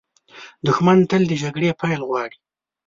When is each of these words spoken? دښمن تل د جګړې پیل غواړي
دښمن 0.67 0.97
تل 1.09 1.21
د 1.27 1.31
جګړې 1.43 1.69
پیل 1.79 2.01
غواړي 2.09 2.37